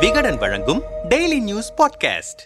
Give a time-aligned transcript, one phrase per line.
[0.00, 2.42] விகடன் வழங்கும் daily news podcast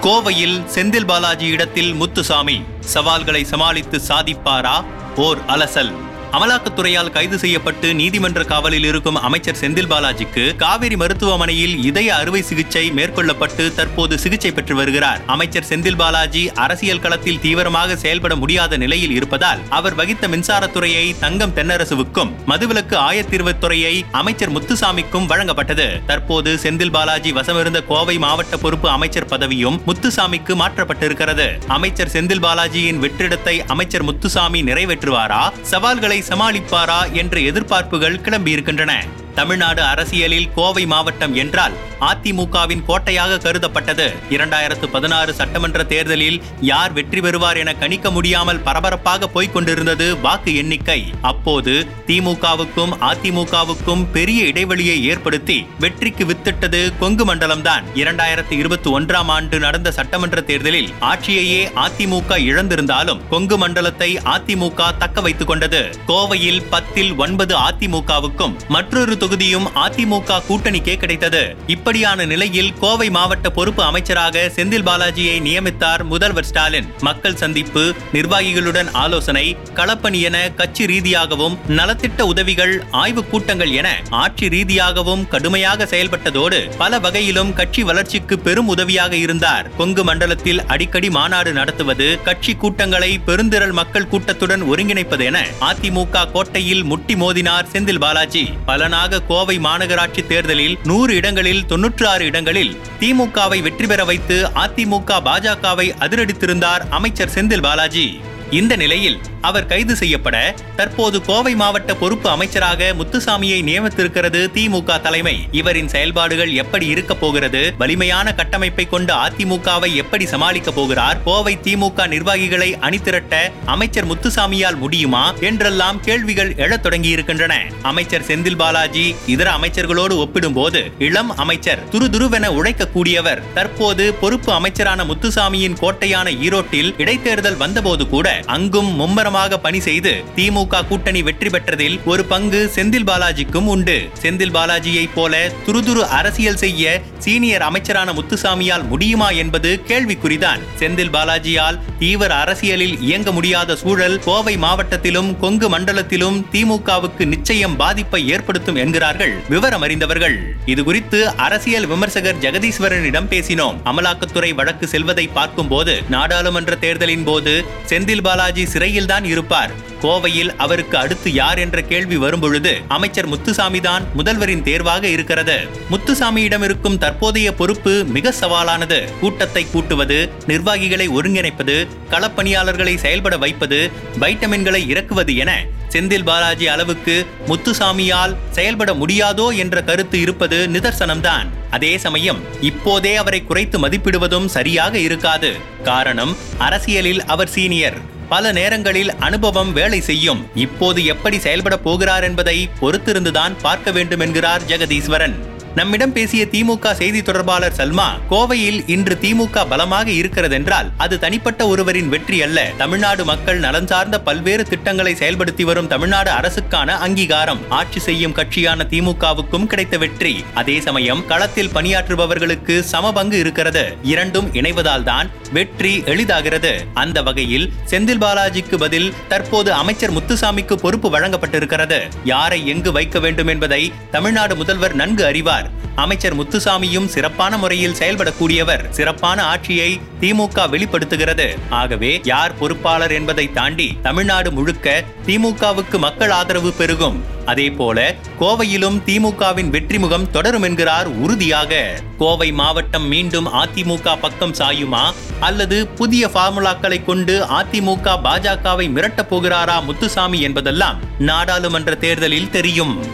[0.00, 4.84] கோவையில் செந்தில் பாலாஜி இடத்தில் முத்துசாமி சவால்களை சமாளித்து சாதிப்பாரா?
[5.16, 5.92] ஓர் அலசல்.
[6.36, 13.74] அமலாக்கத்துறையால் கைது செய்யப்பட்டு நீதிமன்ற காவலில் இருக்கும் அமைச்சர் செந்தில் பாலாஜிக்கு காவிரி மருத்துவமனையில் இதய அறுவை சிகிச்சை மேற்கொள்ளப்பட்டு
[13.74, 15.20] தற்போது சிகிச்சை பெற்று வருகிறார்.
[15.26, 22.32] அமைச்சர் செந்தில் பாலாஜி அரசியல் களத்தில் தீவிரமாக செயல்பட முடியாத நிலையில் இருப்பதால் அவர் வகித்த மின்சாரத்துறையை தங்கம் தென்னரசுவுக்கும்
[22.46, 26.04] மதுவிலக்கு ஆயத்தீர்வுத்துறையை அமைச்சர் முத்துசாமிக்கும் வழங்கப்பட்டது.
[26.06, 31.58] தற்போது செந்தில் பாலாஜி வசமிருந்த கோவை மாவட்ட பொறுப்பு அமைச்சர் பதவியும் முத்துசாமிக்கு மாற்றப்பட்டிருக்கிறது.
[31.68, 35.52] அமைச்சர் செந்தில் பாலாஜியின் வெற்றிடத்தை அமைச்சர் முத்துசாமி நிறைவேற்றுவாரா?
[35.62, 38.94] சவால்களை சமாளிப்பாரா என்ற எதிர்பார்ப்புகள் கிளம்பியிருக்கின்றன.
[39.34, 44.06] தமிழ்நாடு அரசியலில் கோவை மாவட்டம் என்றால் அதிமுகவின் கோட்டையாக கருதப்பட்டது.
[44.30, 51.00] இரண்டாயிரத்து பதினாறு சட்டமன்ற தேர்தலில் யார் வெற்றி பெறுவார் என கணிக்க முடியாமல் பரபரப்பாக போய்கொண்டிருந்தது வாக்கு எண்ணிக்கை.
[51.22, 57.84] அப்போது திமுகவுக்கும் அதிமுகவுக்கும் பெரிய இடைவெளியை ஏற்படுத்தி வெற்றிக்கு வித்திட்டது கொங்கு மண்டலம்தான்.
[57.94, 65.48] இரண்டாயிரத்து இருபத்தி ஒன்றாம் ஆண்டு நடந்த சட்டமன்ற தேர்தலில் ஆட்சியையே அதிமுக இழந்திருந்தாலும் கொங்கு மண்டலத்தை அதிமுக தக்க வைத்துக்
[65.48, 65.82] கொண்டது.
[66.06, 71.56] கோவையில் பத்தில் ஒன்பது அதிமுகவுக்கும் மற்றொரு தொகுதியும் அதிமுக கூட்டணிக்கே கிடைத்தது.
[71.66, 76.92] இப்படியான நிலையில் கோவை மாவட்ட பொறுப்பு அமைச்சராக செந்தில் பாலாஜியை நியமித்தார் முதல்வர் ஸ்டாலின்.
[77.00, 85.28] மக்கள் சந்திப்பு நிர்வாகிகளுடன் ஆலோசனை களப்பணி என கட்சி ரீதியாகவும் நலத்திட்ட உதவிகள் ஆய்வுக் கூட்டங்கள் என ஆட்சி ரீதியாகவும்
[85.28, 89.76] கடுமையாக செயல்பட்டதோடு பல வகையிலும் கட்சி வளர்ச்சிக்கு பெரும் உதவியாக இருந்தார்.
[89.76, 97.14] கொங்கு மண்டலத்தில் அடிக்கடி மாநாடு நடத்துவது கட்சி கூட்டங்களை பெருந்திரள் மக்கள் கூட்டத்துடன் ஒருங்கிணைப்பது என அதிமுக கோட்டையில் முட்டி
[97.14, 98.48] மோதினார் செந்தில் பாலாஜி.
[98.66, 105.86] பலனாக கோவை மாநகராட்சி தேர்தலில் நூறு இடங்களில் தொன்னூற்று ஆறு இடங்களில் திமுகவை வெற்றி பெற வைத்து அதிமுக பாஜகவை
[105.98, 108.20] அதிரடித்திருந்தார் அமைச்சர் செந்தில் பாலாஜி.
[108.52, 115.48] இந்த நிலையில் அவர் கைது செய்யப்பட தற்போது கோவை மாவட்ட பொறுப்பு அமைச்சராக முத்துசாமியை நியமித்திருக்கிறது திமுக தலைமை.
[115.50, 117.74] இவரின் செயல்பாடுகள் எப்படி இருக்க போகிறது?
[117.78, 121.22] வலிமையான கட்டமைப்பை கொண்டு அதிமுகவை எப்படி சமாளிக்க போகிறார்?
[121.22, 125.34] கோவை திமுக நிர்வாகிகளை அணிதிரட்ட அமைச்சர் முத்துசாமியால் முடியுமா?
[125.40, 127.52] என்றெல்லாம் கேள்விகள் எழத் தொடங்கியிருக்கின்றன.
[127.82, 133.52] அமைச்சர் செந்தில் பாலாஜி இதர அமைச்சர்களோடு ஒப்பிடும்போது இளம் அமைச்சர் துருதுருவென உழைக்கக்கூடியவர்.
[133.54, 141.22] தற்போது பொறுப்பு அமைச்சரான முத்துசாமியின் கோட்டையான ஈரோட்டில் இடைத்தேர்தல் வந்தபோது கூட அங்கும் மும்மரமாக பணி செய்து திமுக கூட்டணி
[141.22, 143.96] வெற்றி பெற்றதில் ஒரு பங்கு செந்தில் பாலாஜிக்கும் உண்டு.
[144.22, 150.60] செந்தில் பாலாஜியை போல துருதுரு அரசியல் செய்ய சீனியர் அமைச்சரான முத்துசாமியால் முடியுமா என்பது கேள்விக்குறிதான்.
[150.80, 158.76] செந்தில் பாலாஜியால் தீவிர அரசியலில் இயங்க முடியாத சூழல் கோவை மாவட்டத்திலும் கொங்கு மண்டலத்திலும் திமுகவுக்கு நிச்சயம் பாதிப்பை ஏற்படுத்தும்
[158.76, 163.76] என்கிறார்கள் விவரம் அறிந்தவர்கள் இது குறித்து அரசியல் விமர்சகர் ஜெகதீஸ்வரனிடம் பேசினோம்.
[163.84, 169.72] அமலாக்கத்துறை வழக்கு செல்வதை பார்க்கும்போது நாடாளுமன்ற தேர்தலின் போது செந்தில் பாலாஜி சிறையில்தான் இருப்பார்.
[170.02, 175.56] கோவையில் அவருக்கு அடுத்து யார் என்ற கேள்வி வரும்பொழுது அமைச்சர் முத்துசாமி தான் முதல்வரின் தேர்வாக இருக்கிறது.
[175.90, 178.98] முத்துசாமியிடம் இருக்கும் தற்போதைய பொறுப்பு மிக சவாலானது.
[179.20, 181.76] கூட்டத்தை கூட்டுவது நிர்வாகிகளை ஒருங்கிணைப்பது
[182.10, 183.80] களப்பணியாளர்களை செயல்பட வைப்பது
[184.20, 185.52] வைட்டமின்களை இறக்குவது என
[185.94, 187.16] செந்தில் பாலாஜி அளவுக்கு
[187.48, 191.48] முத்துசாமியால் செயல்பட முடியாதோ என்ற கருத்து இருப்பது நிதர்சனம்தான்.
[191.70, 192.40] அதே சமயம்
[192.70, 195.52] இப்போதே அவரை குறைத்து மதிப்பிடுவதும் சரியாக இருக்காது.
[195.90, 198.00] காரணம் அரசியலில் அவர் சீனியர்.
[198.32, 200.40] பல நேரங்களில் அனுபவம் வேலை செய்யும்.
[200.54, 205.36] இப்போது எப்படி செயல்பட போகிறார் என்பதை பொறுத்திருந்துதான் பார்க்க வேண்டும் என்கிறார் ஜெகதீஸ்வரன்.
[205.78, 212.42] நம்மிடம் பேசிய திமுக செய்தி தொடர்பாளர் சல்மா கோவையில் இன்று திமுக பலமாக இருக்கிறதென்றால் அது தனிப்பட்ட ஒருவரின் வெற்றி
[212.42, 212.58] அல்ல.
[212.76, 217.62] தமிழ்நாடு மக்கள் நலன் சார்ந்த பல்வேறு திட்டங்களை செயல்படுத்தி வரும் தமிழ்நாடு அரசுக்கான அங்கீகாரம்.
[217.68, 220.44] ஆட்சி செய்யும் கட்சியான திமுகவுக்கும் கிடைத்த வெற்றி.
[220.54, 223.84] அதே சமயம் களத்தில் பணியாற்றுபவர்களுக்கு சம பங்கு இருக்கிறது.
[224.02, 226.74] இரண்டும் இணைவதால் தான் வெற்றி எளிதாகிறது.
[226.94, 232.00] அந்த வகையில் செந்தில் பாலாஜிக்கு பதில் தற்போது அமைச்சர் முத்துசாமிக்கு பொறுப்பு வழங்கப்பட்டிருக்கிறது.
[232.24, 235.60] யாரை எங்கு வைக்க வேண்டும் என்பதை தமிழ்நாடு முதல்வர் நன்கு அறிவார்.
[235.94, 238.88] அமைச்சர் முத்துசாமியும் சிறப்பான முறையில் செயல்படக்கூடியவர்.
[238.88, 241.58] சிறப்பான ஆட்சியை திமுக வெளிப்படுத்துகிறது.
[241.70, 247.24] ஆகவே யார் பொறுப்பாளர் என்பதை தாண்டி தமிழ்நாடு முழுக்க திமுகவுக்கு மக்கள் ஆதரவு பெருகும்.
[247.46, 252.00] அதே போல கோவையிலும் திமுகவின் வெற்றி முகம் தொடரும் என்கிறார் உறுதியாக.
[252.18, 255.12] கோவை மாவட்டம் மீண்டும் அதிமுக பக்கம் சாயுமா?
[255.40, 263.06] அல்லது புதிய பார்முலாக்களை கொண்டு அதிமுக பாஜகவை மிரட்டப் போகிறாரா முத்துசாமி என்பதெல்லாம் நாடாளுமன்ற தேர்தலில் தெரியும்.